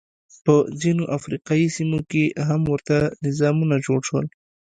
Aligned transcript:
په 0.45 0.55
ځینو 0.81 1.03
افریقايي 1.17 1.67
سیمو 1.77 1.99
کې 2.11 2.23
هم 2.47 2.61
ورته 2.71 2.97
نظامونه 3.25 3.75
جوړ 3.85 3.99
شول. 4.09 4.25